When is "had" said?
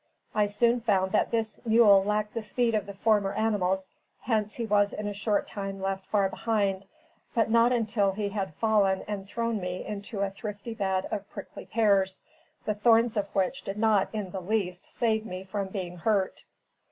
8.29-8.55